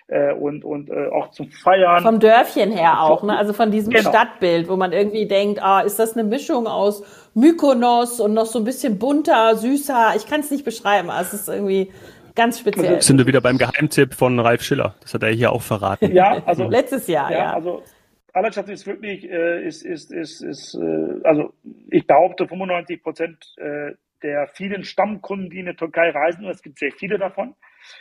Äh, 0.06 0.32
und 0.34 0.64
und 0.64 0.90
äh, 0.90 1.08
auch 1.08 1.30
zum 1.30 1.50
Feiern. 1.50 2.02
Vom 2.02 2.18
Dörfchen 2.18 2.72
her 2.72 3.02
auch, 3.02 3.22
ne? 3.22 3.36
also 3.36 3.52
von 3.52 3.70
diesem 3.70 3.92
genau. 3.92 4.10
Stadtbild, 4.10 4.68
wo 4.68 4.76
man 4.76 4.92
irgendwie 4.92 5.28
denkt, 5.28 5.62
ah, 5.62 5.80
ist 5.80 6.00
das 6.00 6.14
eine 6.14 6.24
Mischung 6.24 6.66
aus 6.66 7.04
Mykonos 7.34 8.18
und 8.18 8.34
noch 8.34 8.46
so 8.46 8.58
ein 8.58 8.64
bisschen 8.64 8.98
bunter, 8.98 9.54
süßer. 9.54 10.14
Ich 10.16 10.26
kann 10.26 10.40
es 10.40 10.50
nicht 10.50 10.64
beschreiben, 10.64 11.10
aber 11.10 11.20
es 11.20 11.32
ist 11.32 11.48
irgendwie 11.48 11.92
ganz 12.34 12.58
speziell. 12.58 12.94
Also, 12.94 13.06
sind 13.06 13.18
wir 13.18 13.26
wieder 13.26 13.40
beim 13.40 13.56
Geheimtipp 13.56 14.14
von 14.14 14.40
Ralf 14.40 14.62
Schiller. 14.62 14.94
Das 15.00 15.14
hat 15.14 15.22
er 15.22 15.30
hier 15.30 15.52
auch 15.52 15.62
verraten. 15.62 16.12
Ja, 16.12 16.42
also 16.44 16.68
letztes 16.68 17.06
Jahr, 17.06 17.30
ja. 17.30 17.38
ja. 17.38 17.52
Also 17.52 17.84
Allerstadt 18.32 18.68
ist 18.68 18.86
wirklich, 18.86 19.28
äh, 19.28 19.66
ist, 19.66 19.84
ist, 19.84 20.12
ist, 20.12 20.42
ist 20.42 20.74
äh, 20.74 21.20
also 21.24 21.52
ich 21.90 22.06
behaupte 22.06 22.46
95 22.46 23.02
Prozent 23.02 23.54
äh, 23.56 23.92
der 24.22 24.48
vielen 24.48 24.84
Stammkunden, 24.84 25.50
die 25.50 25.60
in 25.60 25.66
die 25.66 25.74
Türkei 25.74 26.10
reisen, 26.10 26.44
und 26.44 26.50
es 26.50 26.62
gibt 26.62 26.78
sehr 26.78 26.92
viele 26.92 27.18
davon, 27.18 27.54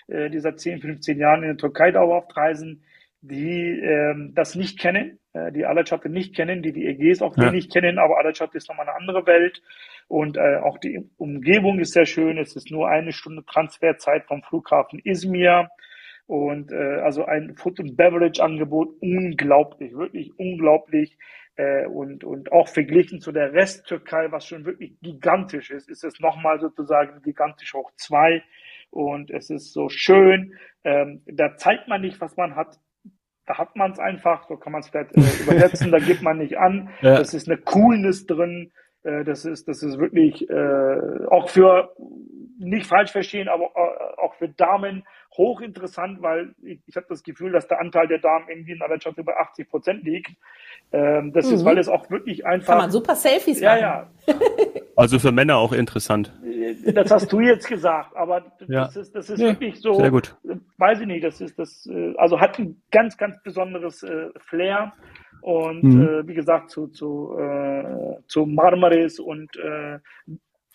äh, 0.07 0.29
die 0.29 0.39
seit 0.39 0.59
10, 0.59 0.81
15 0.81 1.17
Jahren 1.17 1.43
in 1.43 1.51
die 1.51 1.57
Türkei 1.57 1.91
dauerhaft 1.91 2.35
reisen, 2.35 2.83
die 3.21 3.79
ähm, 3.79 4.33
das 4.35 4.55
nicht 4.55 4.79
kennen, 4.79 5.19
äh, 5.33 5.51
die 5.51 5.65
Alacate 5.65 6.09
nicht 6.09 6.35
kennen, 6.35 6.61
die 6.61 6.71
die 6.71 6.85
Ägäis 6.85 7.21
auch 7.21 7.35
ja. 7.37 7.51
wenig 7.51 7.69
kennen, 7.69 7.99
aber 7.99 8.17
Alacate 8.17 8.57
ist 8.57 8.69
nochmal 8.69 8.87
eine 8.87 8.95
andere 8.95 9.25
Welt 9.25 9.61
und 10.07 10.37
äh, 10.37 10.57
auch 10.57 10.77
die 10.77 11.09
Umgebung 11.17 11.79
ist 11.79 11.93
sehr 11.93 12.05
schön. 12.05 12.37
Es 12.37 12.55
ist 12.55 12.71
nur 12.71 12.87
eine 12.89 13.11
Stunde 13.11 13.43
Transferzeit 13.45 14.25
vom 14.25 14.41
Flughafen 14.43 14.99
Izmir 15.03 15.69
und 16.29 16.71
äh, 16.71 17.01
also 17.03 17.25
ein 17.25 17.55
Food 17.55 17.79
and 17.79 17.97
Beverage 17.97 18.43
Angebot 18.43 18.95
unglaublich, 19.01 19.95
wirklich 19.95 20.31
unglaublich 20.37 21.17
äh, 21.55 21.87
und, 21.87 22.23
und 22.23 22.51
auch 22.51 22.67
verglichen 22.67 23.19
zu 23.19 23.31
der 23.31 23.53
Resttürkei, 23.53 24.31
was 24.31 24.45
schon 24.45 24.63
wirklich 24.63 24.93
gigantisch 25.01 25.71
ist, 25.71 25.89
ist 25.89 26.03
es 26.03 26.19
nochmal 26.19 26.59
sozusagen 26.59 27.23
gigantisch 27.23 27.73
hoch 27.73 27.91
zwei. 27.95 28.43
Und 28.91 29.31
es 29.31 29.49
ist 29.49 29.73
so 29.73 29.89
schön. 29.89 30.53
Ähm, 30.83 31.23
da 31.25 31.57
zeigt 31.57 31.87
man 31.87 32.01
nicht, 32.01 32.21
was 32.21 32.37
man 32.37 32.55
hat. 32.55 32.77
Da 33.47 33.57
hat 33.57 33.75
man 33.75 33.93
es 33.93 33.97
einfach, 33.97 34.47
so 34.47 34.55
kann 34.55 34.71
man 34.71 34.81
es 34.81 34.89
vielleicht 34.89 35.17
äh, 35.17 35.41
übersetzen, 35.41 35.89
da 35.91 35.97
gibt 35.97 36.21
man 36.21 36.37
nicht 36.37 36.59
an. 36.59 36.91
Ja. 37.01 37.17
Das 37.17 37.33
ist 37.33 37.49
eine 37.49 37.57
Coolness 37.57 38.27
drin. 38.27 38.71
Äh, 39.03 39.23
das 39.23 39.45
ist, 39.45 39.67
das 39.67 39.83
ist 39.83 39.99
wirklich 39.99 40.49
äh, 40.49 41.25
auch 41.29 41.49
für 41.49 41.93
nicht 42.59 42.87
falsch 42.87 43.11
verstehen, 43.11 43.47
aber 43.47 43.65
äh, 43.75 44.19
auch 44.21 44.35
für 44.35 44.49
Damen 44.49 45.05
hochinteressant, 45.37 46.21
weil 46.21 46.53
ich, 46.61 46.81
ich 46.85 46.95
habe 46.97 47.05
das 47.07 47.23
Gefühl, 47.23 47.51
dass 47.51 47.67
der 47.67 47.79
Anteil 47.79 48.07
der 48.07 48.19
Damen 48.19 48.49
irgendwie 48.49 48.73
in 48.73 48.81
aller 48.81 48.99
Stadt 48.99 49.17
über 49.17 49.39
80 49.39 49.69
Prozent 49.69 50.03
liegt. 50.03 50.31
Ähm, 50.91 51.31
das 51.33 51.47
mhm. 51.47 51.53
ist, 51.53 51.65
weil 51.65 51.77
es 51.77 51.87
auch 51.87 52.09
wirklich 52.09 52.45
einfach. 52.45 52.73
Kann 52.73 52.77
man 52.79 52.91
super 52.91 53.15
Selfies 53.15 53.61
ja, 53.61 53.75
machen. 53.75 54.09
Ja, 54.27 54.35
Also 54.99 55.17
für 55.17 55.31
Männer 55.31 55.55
auch 55.55 55.71
interessant. 55.71 56.33
Äh, 56.43 56.91
das 56.91 57.09
hast 57.09 57.31
du 57.31 57.39
jetzt 57.39 57.69
gesagt, 57.69 58.13
aber 58.17 58.43
ja. 58.67 58.83
das 58.83 58.97
ist, 58.97 59.15
das 59.15 59.29
ist 59.29 59.39
ja, 59.39 59.47
wirklich 59.47 59.79
so. 59.79 59.93
Sehr 59.93 60.11
gut. 60.11 60.35
Weiß 60.77 60.99
ich 60.99 61.07
nicht, 61.07 61.23
das 61.23 61.39
ist 61.39 61.57
das, 61.57 61.87
äh, 61.89 62.13
also 62.17 62.41
hat 62.41 62.59
ein 62.59 62.81
ganz, 62.91 63.15
ganz 63.15 63.41
besonderes 63.41 64.03
äh, 64.03 64.27
Flair. 64.39 64.91
Und 65.41 65.83
mhm. 65.83 66.01
äh, 66.01 66.27
wie 66.27 66.33
gesagt, 66.33 66.69
zu, 66.69 66.87
zu, 66.87 67.35
äh, 67.37 68.17
zu 68.27 68.45
Marmaris 68.45 69.19
und 69.19 69.55
äh, 69.57 69.99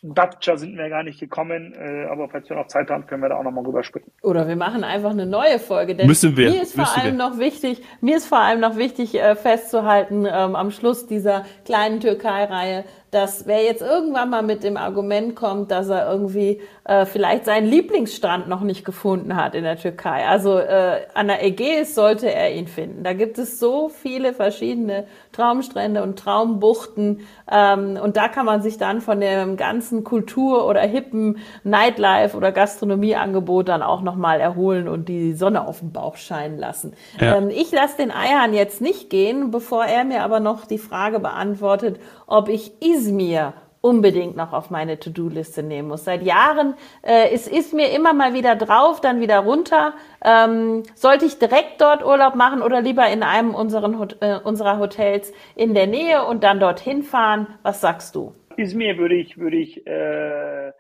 Dacia 0.06 0.58
sind 0.58 0.76
wir 0.76 0.90
gar 0.90 1.02
nicht 1.02 1.18
gekommen, 1.18 1.72
äh, 1.72 2.04
aber 2.10 2.28
falls 2.28 2.50
wir 2.50 2.56
noch 2.56 2.66
Zeit 2.66 2.90
haben, 2.90 3.06
können 3.06 3.22
wir 3.22 3.30
da 3.30 3.36
auch 3.36 3.42
nochmal 3.42 3.64
rüber 3.64 3.82
sprechen. 3.82 4.12
Oder 4.22 4.46
wir 4.46 4.56
machen 4.56 4.84
einfach 4.84 5.10
eine 5.10 5.24
neue 5.24 5.58
Folge. 5.58 5.96
Denn 5.96 6.06
Müssen 6.06 6.36
wir. 6.36 6.50
Mir 6.50 6.62
ist 6.62 6.74
vor 6.74 6.94
allem 6.94 7.16
wir. 7.16 7.30
noch 7.30 7.38
wichtig, 7.38 7.82
mir 8.02 8.18
ist 8.18 8.26
vor 8.26 8.38
allem 8.38 8.60
noch 8.60 8.76
wichtig 8.76 9.14
äh, 9.14 9.34
festzuhalten 9.34 10.26
ähm, 10.26 10.56
am 10.56 10.70
Schluss 10.70 11.06
dieser 11.06 11.46
kleinen 11.64 12.00
Türkei-Reihe, 12.00 12.84
dass 13.14 13.46
wer 13.46 13.62
jetzt 13.62 13.80
irgendwann 13.80 14.30
mal 14.30 14.42
mit 14.42 14.64
dem 14.64 14.76
Argument 14.76 15.36
kommt, 15.36 15.70
dass 15.70 15.88
er 15.88 16.10
irgendwie 16.10 16.60
äh, 16.84 17.06
vielleicht 17.06 17.44
seinen 17.44 17.66
Lieblingsstrand 17.66 18.48
noch 18.48 18.62
nicht 18.62 18.84
gefunden 18.84 19.36
hat 19.36 19.54
in 19.54 19.62
der 19.62 19.76
Türkei. 19.76 20.26
Also 20.26 20.58
äh, 20.58 21.02
an 21.14 21.28
der 21.28 21.44
Ägäis 21.44 21.94
sollte 21.94 22.32
er 22.32 22.52
ihn 22.52 22.66
finden. 22.66 23.04
Da 23.04 23.12
gibt 23.12 23.38
es 23.38 23.60
so 23.60 23.88
viele 23.88 24.34
verschiedene 24.34 25.06
Traumstrände 25.30 26.02
und 26.02 26.18
Traumbuchten 26.18 27.20
ähm, 27.50 27.98
und 28.02 28.16
da 28.16 28.28
kann 28.28 28.46
man 28.46 28.62
sich 28.62 28.78
dann 28.78 29.00
von 29.00 29.20
dem 29.20 29.56
ganzen 29.56 30.02
Kultur- 30.02 30.66
oder 30.66 30.80
hippen 30.80 31.38
Nightlife 31.62 32.36
oder 32.36 32.52
Gastronomieangebot 32.52 33.68
dann 33.68 33.82
auch 33.82 34.02
nochmal 34.02 34.40
erholen 34.40 34.88
und 34.88 35.08
die 35.08 35.34
Sonne 35.34 35.66
auf 35.66 35.80
den 35.80 35.92
Bauch 35.92 36.16
scheinen 36.16 36.58
lassen. 36.58 36.94
Ja. 37.20 37.36
Ähm, 37.36 37.48
ich 37.48 37.70
lasse 37.70 37.96
den 37.96 38.10
Eiern 38.10 38.54
jetzt 38.54 38.80
nicht 38.80 39.08
gehen, 39.08 39.50
bevor 39.50 39.84
er 39.84 40.04
mir 40.04 40.22
aber 40.22 40.40
noch 40.40 40.66
die 40.66 40.78
Frage 40.78 41.20
beantwortet, 41.20 42.00
ob 42.26 42.48
ich 42.48 42.72
Izmir 43.04 43.52
unbedingt 43.80 44.34
noch 44.34 44.54
auf 44.54 44.70
meine 44.70 44.98
To-Do-Liste 44.98 45.62
nehmen 45.62 45.88
muss. 45.88 46.04
Seit 46.04 46.22
Jahren 46.22 46.74
äh, 47.02 47.28
es 47.34 47.46
ist 47.46 47.74
mir 47.74 47.92
immer 47.92 48.14
mal 48.14 48.32
wieder 48.32 48.56
drauf, 48.56 49.02
dann 49.02 49.20
wieder 49.20 49.40
runter. 49.40 49.92
Ähm, 50.24 50.84
sollte 50.94 51.26
ich 51.26 51.38
direkt 51.38 51.82
dort 51.82 52.02
Urlaub 52.02 52.34
machen 52.34 52.62
oder 52.62 52.80
lieber 52.80 53.06
in 53.08 53.22
einem 53.22 53.54
unseren, 53.54 54.08
äh, 54.20 54.38
unserer 54.42 54.78
Hotels 54.78 55.34
in 55.54 55.74
der 55.74 55.86
Nähe 55.86 56.24
und 56.24 56.44
dann 56.44 56.60
dorthin 56.60 57.02
fahren? 57.02 57.46
Was 57.62 57.82
sagst 57.82 58.14
du? 58.14 58.32
Izmir 58.56 58.96
würde 58.96 59.16
ich, 59.16 59.36
würde 59.36 59.58
ich 59.58 59.86
äh, 59.86 60.72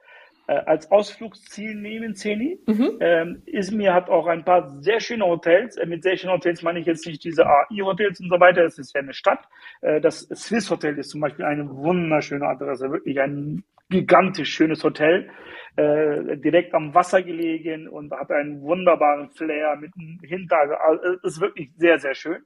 als 0.52 0.90
Ausflugsziel 0.90 1.74
nehmen, 1.74 2.14
Zeni. 2.14 2.58
Mhm. 2.66 2.98
Ähm, 3.00 3.42
Izmir 3.46 3.94
hat 3.94 4.10
auch 4.10 4.26
ein 4.26 4.44
paar 4.44 4.68
sehr 4.82 5.00
schöne 5.00 5.24
Hotels. 5.24 5.76
Äh, 5.76 5.86
mit 5.86 6.02
sehr 6.02 6.16
schönen 6.16 6.34
Hotels 6.34 6.62
meine 6.62 6.80
ich 6.80 6.86
jetzt 6.86 7.06
nicht 7.06 7.24
diese 7.24 7.46
AI-Hotels 7.46 8.20
und 8.20 8.28
so 8.28 8.40
weiter. 8.40 8.64
Es 8.64 8.78
ist 8.78 8.94
ja 8.94 9.00
eine 9.00 9.14
Stadt. 9.14 9.48
Äh, 9.80 10.00
das 10.00 10.28
Swiss 10.34 10.70
Hotel 10.70 10.98
ist 10.98 11.10
zum 11.10 11.20
Beispiel 11.20 11.44
eine 11.44 11.68
wunderschöne 11.68 12.46
Adresse. 12.46 12.90
Wirklich 12.90 13.20
ein 13.20 13.64
gigantisch 13.88 14.50
schönes 14.50 14.84
Hotel. 14.84 15.30
Äh, 15.76 16.36
direkt 16.36 16.74
am 16.74 16.94
Wasser 16.94 17.22
gelegen 17.22 17.88
und 17.88 18.12
hat 18.12 18.30
einen 18.30 18.60
wunderbaren 18.60 19.30
Flair 19.30 19.76
mit 19.76 19.92
einem 19.98 20.20
Hintergrund. 20.22 20.80
Also, 20.80 21.18
ist 21.22 21.40
wirklich 21.40 21.70
sehr, 21.76 21.98
sehr 21.98 22.14
schön. 22.14 22.42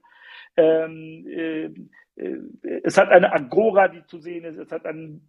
Ähm, 0.57 1.27
äh, 1.29 1.65
äh, 2.17 2.81
es 2.85 2.97
hat 2.97 3.11
eine 3.11 3.33
Agora, 3.33 3.89
die 3.89 4.05
zu 4.07 4.19
sehen 4.19 4.45
ist. 4.45 4.59
Es 4.59 4.73
hat 4.73 4.87
einen 4.87 5.29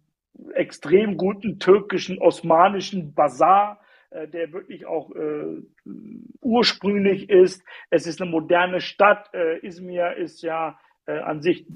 extrem 0.54 1.16
guten 1.16 1.58
türkischen, 1.58 2.18
osmanischen 2.18 3.14
Bazar, 3.14 3.80
äh, 4.10 4.28
der 4.28 4.52
wirklich 4.52 4.86
auch 4.86 5.10
äh, 5.14 5.62
ursprünglich 6.40 7.28
ist. 7.30 7.62
Es 7.90 8.06
ist 8.06 8.20
eine 8.20 8.30
moderne 8.30 8.80
Stadt. 8.80 9.30
Äh, 9.34 9.66
Izmir 9.66 10.16
ist 10.16 10.42
ja 10.42 10.78
äh, 11.06 11.18
an 11.18 11.42
sich 11.42 11.66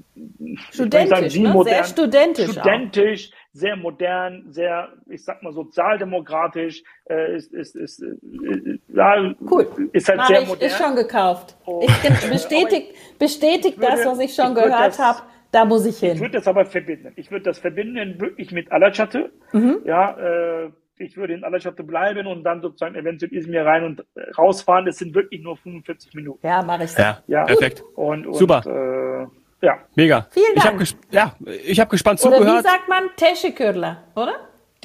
studentisch, 0.71 1.33
sagen, 1.33 1.43
ne? 1.43 1.49
modern, 1.49 1.73
sehr 1.73 1.83
studentisch, 1.83 2.51
studentisch 2.51 3.31
sehr 3.55 3.77
modern, 3.77 4.51
sehr, 4.51 4.89
ich 5.09 5.23
sag 5.23 5.41
mal, 5.41 5.53
sozialdemokratisch. 5.53 6.83
Äh, 7.09 7.37
ist, 7.37 7.53
ist, 7.53 7.75
ist, 7.75 8.01
äh, 8.01 8.79
ja, 8.89 9.33
cool. 9.49 9.89
ist 9.93 10.09
halt 10.09 10.17
Mach 10.17 10.27
sehr 10.27 10.41
ich, 10.41 10.47
modern. 10.49 10.67
Ist 10.67 10.77
schon 10.77 10.95
gekauft. 10.95 11.55
Und, 11.63 11.83
ich 11.83 12.29
bestätigt, 12.29 13.17
bestätigt 13.17 13.77
würde, 13.77 13.91
das, 13.91 14.05
was 14.05 14.19
ich 14.19 14.35
schon 14.35 14.49
ich 14.49 14.55
gehört 14.55 14.99
habe 14.99 15.21
da 15.55 15.63
muss 15.63 15.85
ich 15.85 15.97
hin. 15.99 16.15
Ich 16.15 16.19
würde 16.19 16.33
das 16.33 16.47
aber 16.47 16.65
verbinden. 16.65 17.13
Ich 17.15 17.31
würde 17.31 17.43
das 17.43 17.59
verbinden 17.59 18.19
wirklich 18.19 18.51
mit 18.51 18.73
Alachatte. 18.73 19.31
Mhm. 19.53 19.77
Ja, 19.85 20.17
äh, 20.17 20.69
ich 20.97 21.15
würde 21.15 21.33
in 21.33 21.45
Alachatte 21.45 21.81
bleiben 21.83 22.27
und 22.27 22.43
dann 22.43 22.61
sozusagen 22.61 22.95
eventuell 22.95 23.33
Izmir 23.33 23.65
rein 23.65 23.85
und 23.85 24.03
rausfahren. 24.37 24.85
Es 24.87 24.97
sind 24.97 25.15
wirklich 25.15 25.41
nur 25.41 25.55
45 25.55 26.13
Minuten. 26.13 26.45
Ja, 26.45 26.61
mache 26.61 26.83
ich. 26.83 26.97
Ja, 26.97 27.23
ja, 27.27 27.45
perfekt. 27.45 27.83
Und, 27.95 28.27
und, 28.27 28.35
Super. 28.35 28.63
Äh, 28.65 29.65
ja. 29.65 29.77
Mega. 29.95 30.27
Vielen 30.31 30.55
Dank. 30.55 30.81
Ich 30.81 30.93
habe 30.93 31.05
ja, 31.11 31.35
ich 31.65 31.79
hab 31.79 31.89
gespannt 31.89 32.21
oder 32.25 32.35
zugehört. 32.35 32.59
Wie 32.59 32.67
sagt 32.67 32.89
man 32.89 33.03
Teşekkürler, 33.15 34.03
oder? 34.15 34.35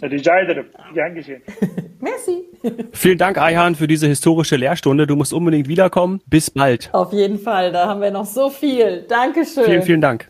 Rica 0.03 0.41
ederim. 0.41 0.67
Gern 0.95 1.15
geschehen. 1.15 1.43
Merci. 2.01 2.49
Vielen 2.93 3.19
Dank, 3.19 3.39
Ayhan, 3.39 3.75
für 3.75 3.87
diese 3.87 4.07
historische 4.07 4.57
Lehrstunde. 4.57 5.07
Du 5.07 5.17
musst 5.17 5.33
unbedingt 5.33 5.69
wiederkommen. 5.69 6.23
Bis 6.27 6.51
bald. 6.51 6.89
Auf 6.93 7.13
jeden 7.13 7.39
Fall. 7.39 7.73
Da 7.73 7.89
haben 7.89 8.01
wir 8.01 8.11
noch 8.11 8.25
so 8.25 8.49
viel. 8.49 9.05
Dankeschön. 9.09 9.65
Vielen, 9.65 9.83
vielen 9.83 10.01
Dank. 10.01 10.30